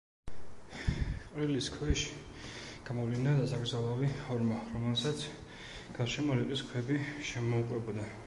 [1.31, 2.05] ყრილის ქვეშ
[2.87, 5.23] გამოვლინდა დასაკრძალავი ორმო, რომელსაც
[5.99, 6.99] გარშემო რიყის ქვები
[7.33, 8.11] შემოუყვებოდა.